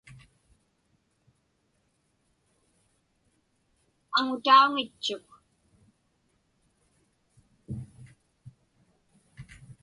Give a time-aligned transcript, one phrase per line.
[4.17, 5.27] Aŋutauŋitchuk.